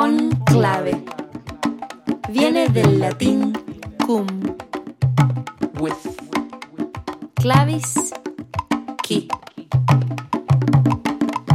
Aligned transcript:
Conclave. 0.00 1.04
Viene 2.30 2.68
del 2.70 3.00
latín 3.00 3.52
cum. 4.06 4.26
With. 5.78 5.92
Clavis. 7.34 8.14
Key. 9.02 9.28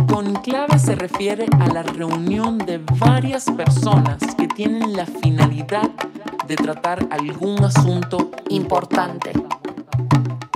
Conclave 0.08 0.78
se 0.78 0.94
refiere 0.94 1.48
a 1.60 1.74
la 1.74 1.82
reunión 1.82 2.60
de 2.60 2.78
varias 3.00 3.46
personas 3.46 4.20
que 4.38 4.48
tienen 4.48 4.96
la 4.96 5.08
finalidad 5.08 5.90
de 6.48 6.56
tratar 6.56 7.08
algún 7.10 7.64
asunto 7.64 8.30
Importante. 8.50 9.34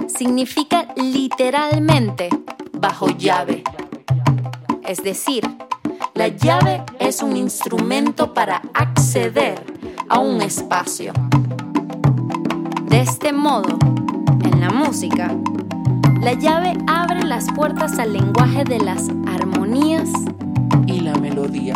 Significa 0.08 0.94
literalmente 0.96 2.30
bajo 2.72 3.08
llave. 3.08 3.64
Es 4.86 5.02
decir, 5.02 5.44
la 6.14 6.28
llave 6.28 6.84
es 7.10 7.24
un 7.24 7.36
instrumento 7.36 8.36
para 8.36 8.62
acceder 8.76 9.60
a 10.10 10.20
un 10.20 10.44
espacio. 10.44 11.12
De 12.86 13.02
este 13.02 13.34
modo, 13.34 13.80
en 14.44 14.60
la 14.60 14.70
música, 14.70 15.36
la 16.22 16.34
llave 16.34 16.78
abre 16.86 17.24
las 17.24 17.52
puertas 17.54 17.98
al 17.98 18.14
lenguaje 18.14 18.64
de 18.64 18.78
las 18.78 19.10
armonías 19.26 20.08
y 20.86 21.00
la 21.00 21.16
melodía. 21.16 21.74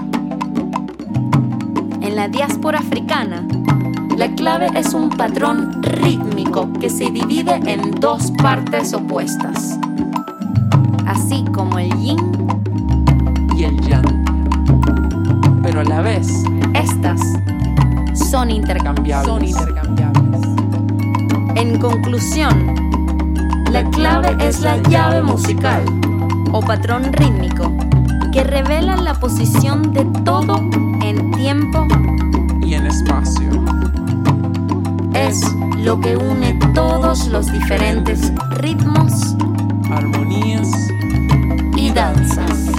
En 2.01 2.15
la 2.15 2.27
diáspora 2.27 2.77
africana, 2.77 3.43
la 4.15 4.35
clave 4.35 4.67
es 4.75 4.93
un 4.93 5.09
patrón 5.09 5.81
rítmico 5.81 6.71
que 6.73 6.91
se 6.91 7.09
divide 7.09 7.55
en 7.65 7.89
dos 7.99 8.29
partes 8.33 8.93
opuestas, 8.93 9.79
así 11.07 11.43
como 11.51 11.79
el 11.79 11.89
yin 11.97 12.32
Estas 16.73 17.21
son 18.13 18.51
intercambiables. 18.51 19.27
Son 19.27 19.43
intercambiables. 19.43 20.41
En 21.55 21.79
conclusión, 21.79 22.73
la 23.71 23.83
clave 23.91 24.35
es 24.39 24.61
la 24.61 24.77
llave 24.83 25.21
musical 25.21 25.83
o 26.51 26.61
patrón 26.61 27.11
rítmico 27.13 27.71
que 28.31 28.43
revela 28.43 28.95
la 28.97 29.13
posición 29.13 29.93
de 29.93 30.05
todo 30.23 30.57
en 31.01 31.31
tiempo 31.31 31.85
y 32.65 32.73
en 32.73 32.87
espacio. 32.87 33.49
Es 35.13 35.43
lo 35.77 35.99
que 35.99 36.17
une 36.17 36.53
todos 36.73 37.27
los 37.27 37.51
diferentes 37.51 38.31
ritmos, 38.51 39.35
armonías 39.91 40.69
y 41.77 41.91
danzas. 41.91 42.72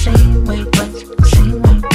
Same 0.00 0.44
way, 0.46 0.64
but 0.64 0.92
the 1.16 1.26
same 1.26 1.62
way, 1.62 1.89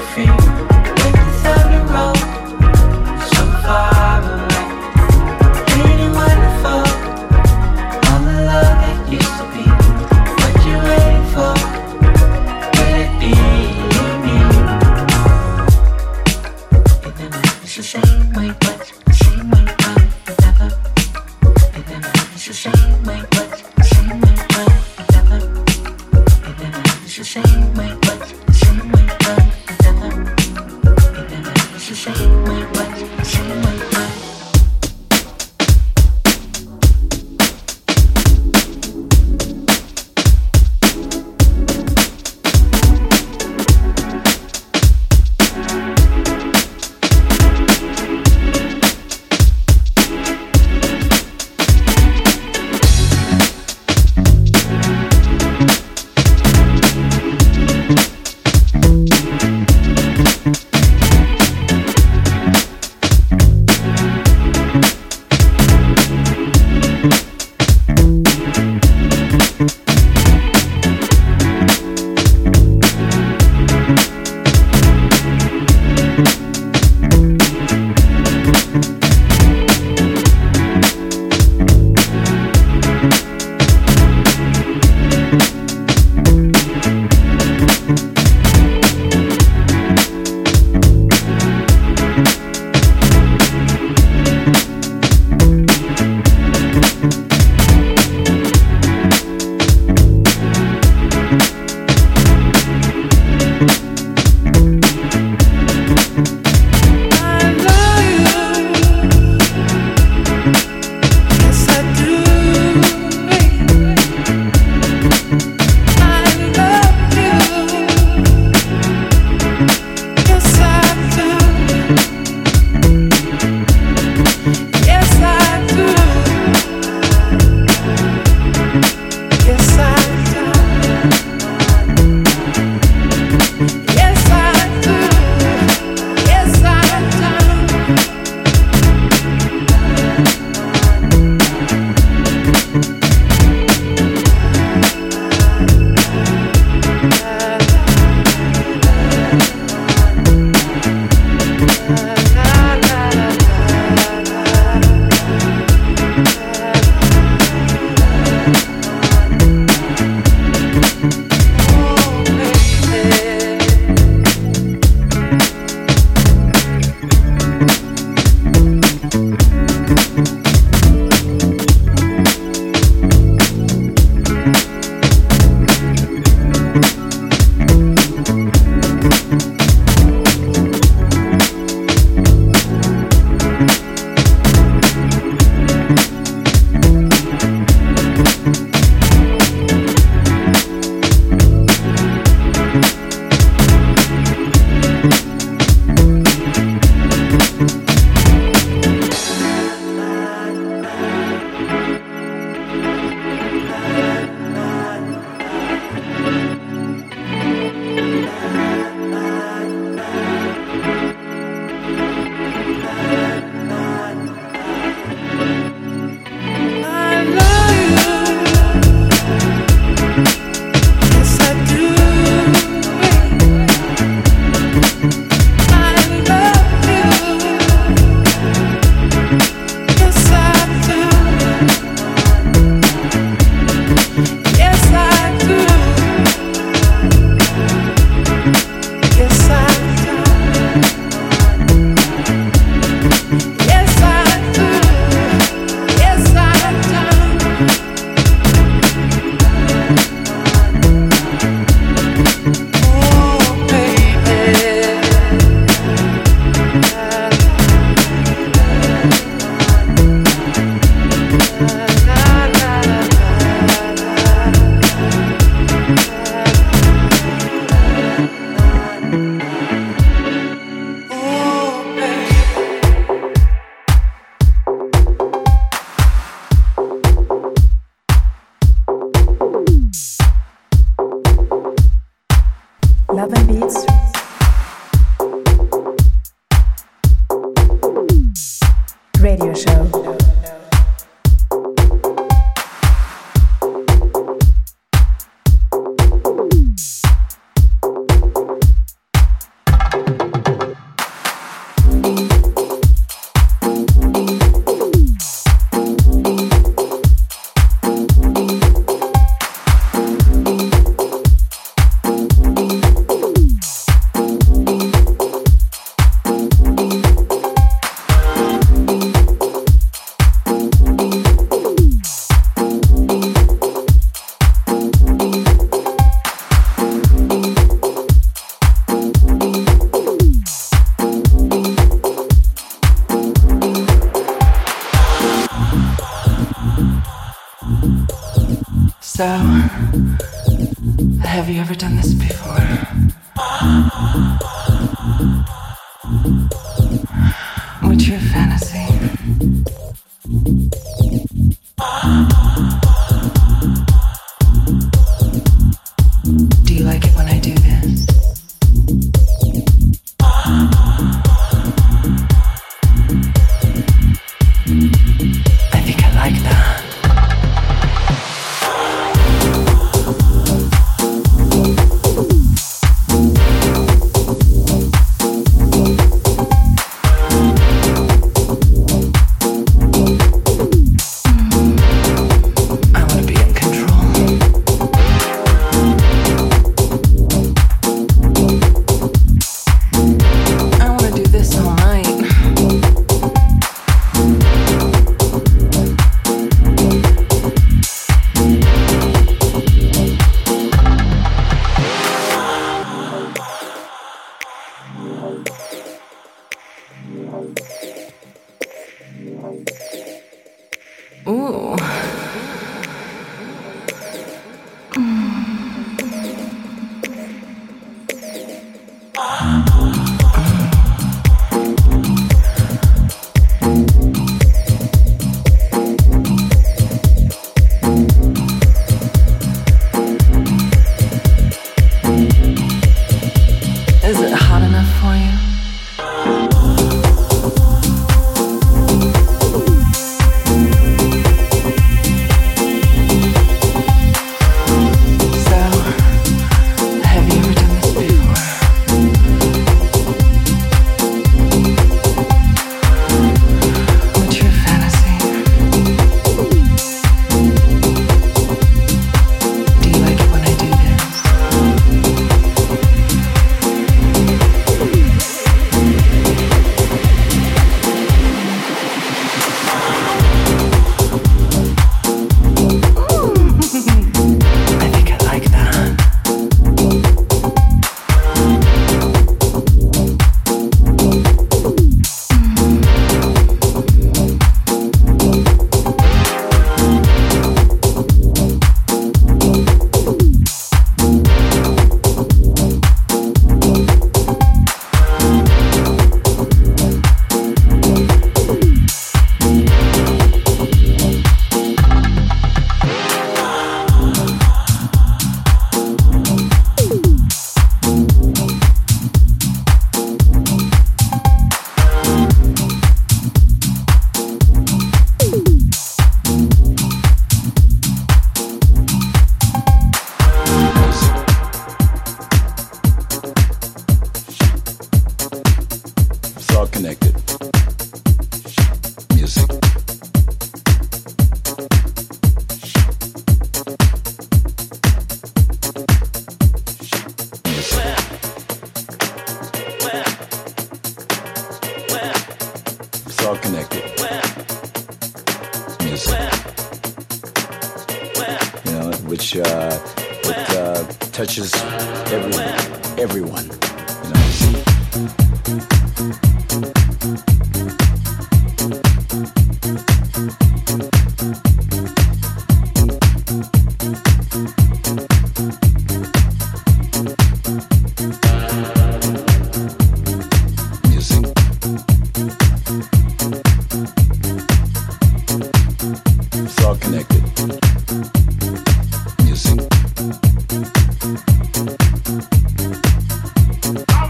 fim. 0.00 0.79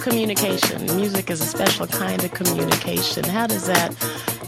communication? 0.00 0.84
Music 0.96 1.30
is 1.30 1.40
a 1.40 1.44
special 1.44 1.86
kind 1.86 2.24
of 2.24 2.32
communication. 2.32 3.22
How 3.22 3.46
does 3.46 3.66
that 3.66 3.94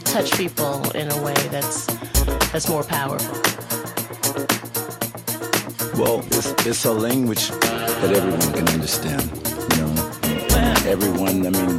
touch 0.04 0.32
people 0.36 0.90
in 0.96 1.12
a 1.12 1.22
way 1.22 1.34
that's 1.50 1.86
that's 2.50 2.68
more 2.68 2.82
powerful? 2.82 3.34
Well, 5.96 6.24
it's, 6.32 6.66
it's 6.66 6.84
a 6.84 6.92
language 6.92 7.50
that 7.50 8.10
everyone 8.12 8.52
can 8.52 8.68
understand. 8.70 9.22
You 9.70 9.82
know, 9.82 9.92
everyone. 10.90 11.46
I 11.46 11.50
mean, 11.50 11.78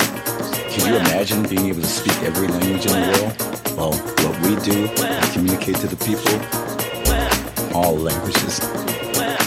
can 0.71 0.87
you 0.87 0.99
imagine 0.99 1.43
being 1.43 1.67
able 1.67 1.81
to 1.81 1.87
speak 1.87 2.15
every 2.23 2.47
language 2.47 2.85
in 2.85 2.93
the 2.93 3.07
world? 3.11 3.33
Well, 3.77 3.93
what 4.23 4.35
we 4.41 4.55
do, 4.63 4.83
we 4.83 5.33
communicate 5.33 5.75
to 5.77 5.87
the 5.87 5.99
people, 6.07 6.39
all 7.75 7.97
languages. 7.97 8.61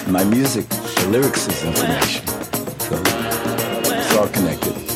My 0.07 0.25
music, 0.25 0.69
the 0.69 1.09
lyrics 1.11 1.49
is 1.49 1.65
information. 1.65 2.36
It's 2.89 4.17
all 4.17 4.29
connected. 4.29 4.96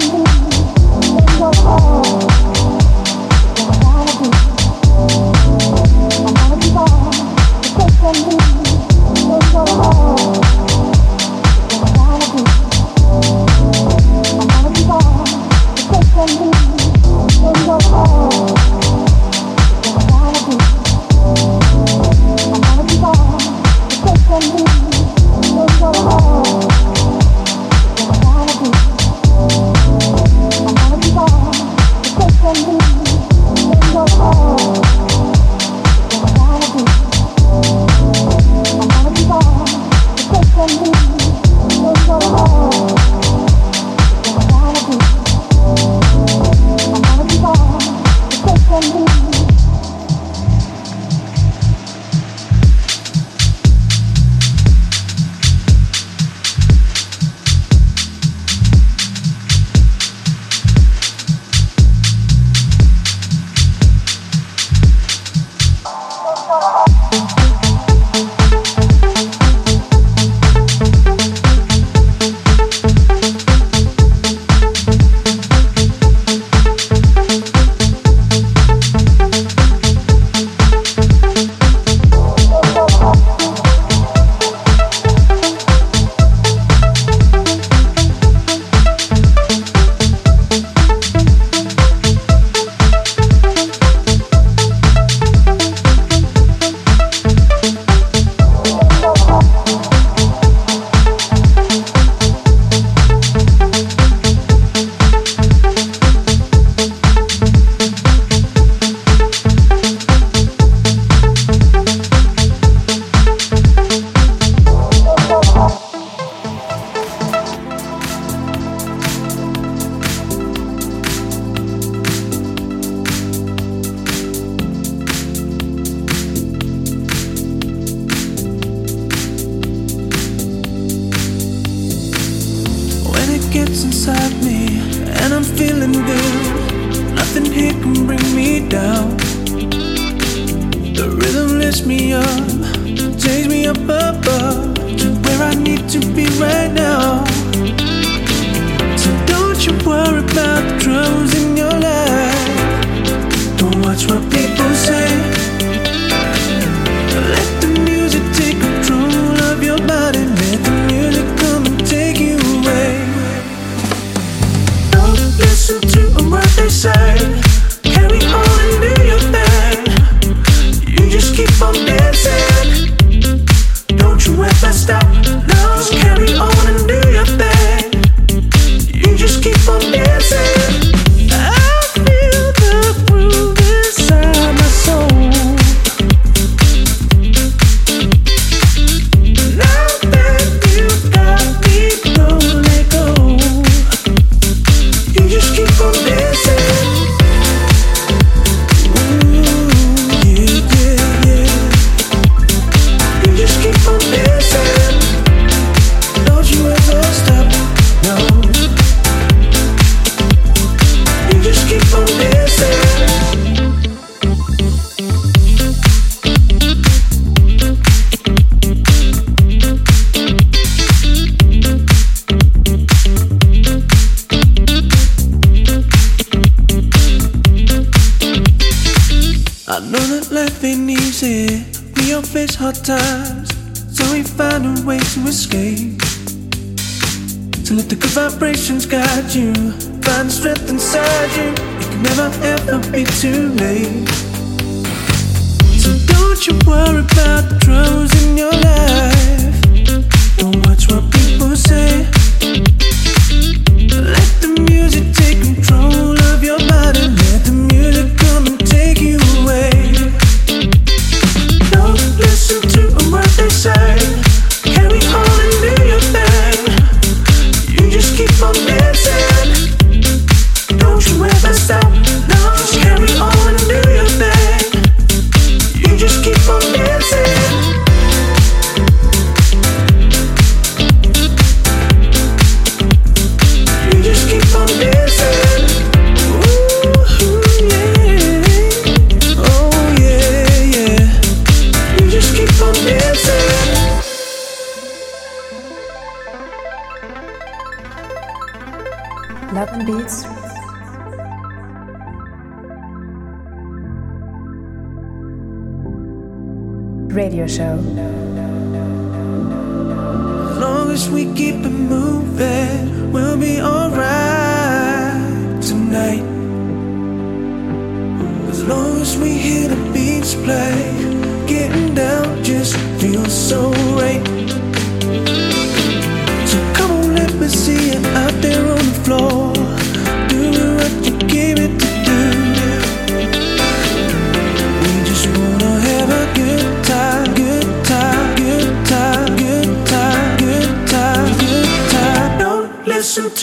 can 0.00 0.24
be, 0.24 1.14
then 1.16 1.38
go 1.38 1.50
on. 1.66 2.33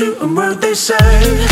To 0.02 0.24
a 0.24 0.28
word 0.34 0.60
they 0.62 0.74
say. 0.74 1.51